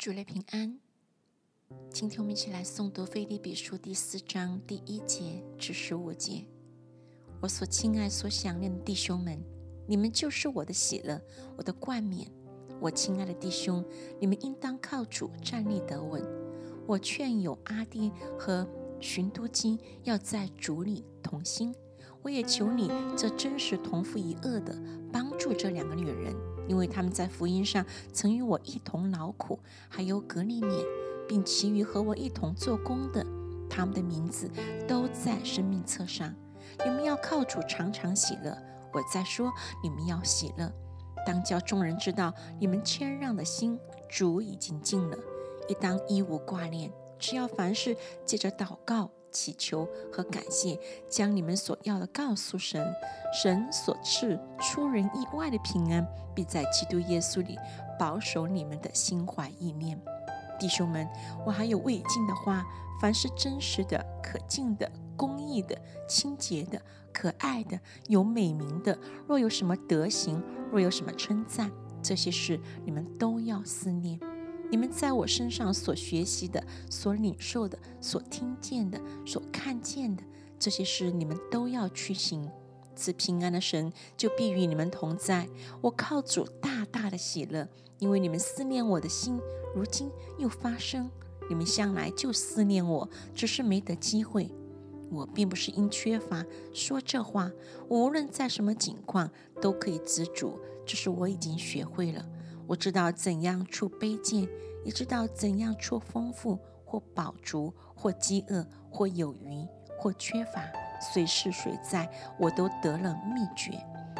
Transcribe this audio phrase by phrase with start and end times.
[0.00, 0.78] 主内平安。
[1.92, 6.46] 今天我们一起来诵读《腓立比书》第四章第一节至十五节。
[7.42, 9.38] 我所亲爱、所想念的弟兄们，
[9.86, 11.20] 你们就是我的喜乐，
[11.54, 12.26] 我的冠冕。
[12.80, 13.84] 我亲爱的弟兄，
[14.18, 16.26] 你们应当靠主站立得稳。
[16.86, 18.66] 我劝有阿爹和
[19.00, 21.74] 寻都金要在主里同心。
[22.22, 24.74] 我也求你，这真实同父一恶的，
[25.12, 26.34] 帮助这两个女人。
[26.70, 29.58] 因为他们在福音上曾与我一同劳苦，
[29.88, 30.86] 还有格利勉，
[31.26, 33.26] 并其余和我一同做工的，
[33.68, 34.48] 他们的名字
[34.86, 36.32] 都在生命册上。
[36.84, 38.56] 你们要靠主常常喜乐。
[38.92, 39.50] 我在说，
[39.82, 40.72] 你们要喜乐，
[41.26, 43.76] 当叫众人知道你们谦让的心，
[44.08, 45.18] 主已经尽了。
[45.66, 49.10] 一当一无挂念，只要凡事借着祷告。
[49.30, 52.94] 祈求和感谢，将你们所要的告诉神，
[53.42, 57.58] 神所赐出人意外的平安，必在基督耶稣里
[57.98, 60.00] 保守你们的心怀意念。
[60.58, 61.08] 弟兄们，
[61.46, 62.64] 我还有未尽的话：
[63.00, 65.74] 凡是真实的、可敬的、公义的、
[66.06, 66.80] 清洁的、
[67.12, 71.70] 可爱的、有美名的，若有什么德行，若有什么称赞，
[72.02, 74.20] 这些事你们都要思念。
[74.70, 80.22] 你们在我身上所学习的、所领受的、所听见的、所看见的
[80.58, 82.48] 这些事，你们都要去行。
[82.94, 85.48] 赐平安的神就必与你们同在。
[85.80, 87.66] 我靠主大大的喜乐，
[87.98, 89.40] 因为你们思念我的心，
[89.74, 91.10] 如今又发生。
[91.48, 94.50] 你们向来就思念我，只是没得机会。
[95.10, 97.50] 我并不是因缺乏说这话，
[97.88, 102.24] 无论在什么境况都可以知足，这是我已经学会了。
[102.70, 104.48] 我知道怎样处卑贱，
[104.84, 109.66] 也知道怎样处丰富或饱足，或饥饿，或有余，
[109.98, 110.62] 或缺乏。
[111.00, 113.72] 随时随在，我都得了秘诀。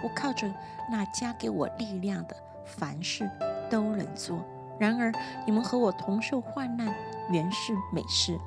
[0.00, 0.46] 我靠着
[0.88, 3.28] 那加给我力量的，凡事
[3.68, 4.38] 都能做。
[4.78, 5.12] 然而，
[5.44, 6.94] 你们和我同受患难，
[7.32, 8.38] 原是美事。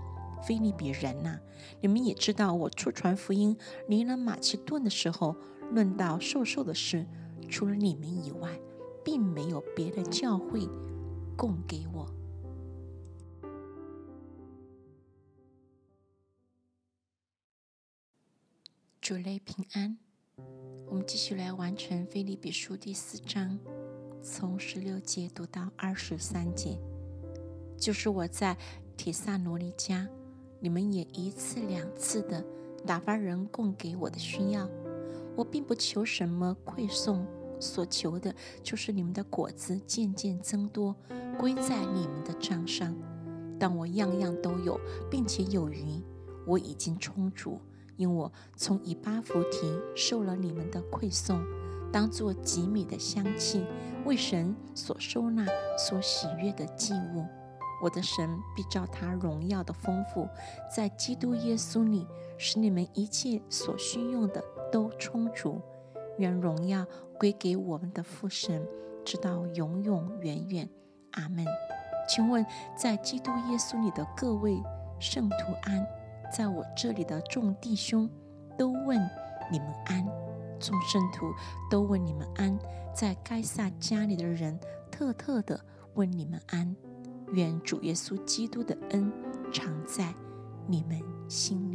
[0.42, 1.38] 非利比人呐，
[1.82, 3.58] 你们也知道，我出传福音
[3.90, 5.36] 离了马其顿的时候，
[5.72, 7.06] 论到受受的事，
[7.50, 8.50] 除了你们以外。
[9.12, 10.70] 并没有别的教会
[11.36, 12.06] 供给我。
[19.02, 19.98] 主内平安，
[20.86, 23.58] 我们继续来完成《腓立比书》第四章，
[24.22, 26.80] 从十六节读到二十三节。
[27.80, 28.56] 就是我在
[28.96, 30.08] 铁萨罗尼家，
[30.60, 32.46] 你们也一次两次的
[32.86, 34.70] 打发人供给我的需要，
[35.36, 37.26] 我并不求什么馈送。
[37.60, 38.34] 所求的
[38.64, 40.96] 就是你们的果子渐渐增多，
[41.38, 42.96] 归在你们的账上。
[43.60, 44.80] 但我样样都有，
[45.12, 46.02] 并且有余，
[46.48, 47.60] 我已经充足，
[47.98, 51.44] 因我从以巴弗提受了你们的馈送，
[51.92, 53.66] 当作极米的香气，
[54.06, 55.46] 为神所收纳、
[55.78, 57.26] 所喜悦的祭物。
[57.82, 60.28] 我的神必照他荣耀的丰富，
[60.74, 62.06] 在基督耶稣里，
[62.38, 65.62] 使你们一切所需用的都充足。
[66.18, 66.86] 愿荣耀
[67.20, 68.66] 归给我们的父神，
[69.04, 70.70] 直到永永远远。
[71.12, 71.46] 阿门。
[72.08, 74.60] 请问，在基督耶稣里的各位
[75.00, 75.86] 圣徒安，
[76.32, 78.10] 在我这里的众弟兄
[78.58, 78.98] 都问
[79.52, 80.04] 你们安，
[80.60, 81.32] 众圣徒
[81.70, 82.58] 都问你们安，
[82.96, 84.58] 在该撒家里的人
[84.90, 85.60] 特特的
[85.96, 86.76] 问你们安。
[87.34, 89.12] 愿主耶稣基督的恩
[89.52, 90.14] 常在
[90.66, 91.69] 你们心。